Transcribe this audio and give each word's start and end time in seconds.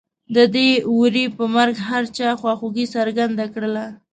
د 0.35 0.37
دې 0.55 0.69
وري 0.99 1.25
په 1.37 1.43
مرګ 1.55 1.75
هر 1.89 2.03
چا 2.17 2.29
خواخوږي 2.39 2.85
څرګنده 2.95 3.45
کړله. 3.53 3.85